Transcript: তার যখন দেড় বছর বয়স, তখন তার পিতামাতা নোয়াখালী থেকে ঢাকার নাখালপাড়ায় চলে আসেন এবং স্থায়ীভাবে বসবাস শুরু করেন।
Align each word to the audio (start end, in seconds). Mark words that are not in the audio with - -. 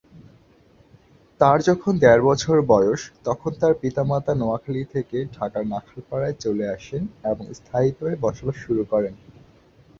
তার 1.39 1.57
যখন 1.61 1.93
দেড় 1.97 2.23
বছর 2.23 2.55
বয়স, 2.67 3.01
তখন 3.23 3.51
তার 3.59 3.73
পিতামাতা 3.81 4.33
নোয়াখালী 4.35 4.83
থেকে 4.93 5.17
ঢাকার 5.35 5.63
নাখালপাড়ায় 5.67 6.37
চলে 6.39 6.65
আসেন 6.67 7.01
এবং 7.23 7.45
স্থায়ীভাবে 7.53 8.13
বসবাস 8.21 8.55
শুরু 8.55 8.83
করেন। 8.85 9.13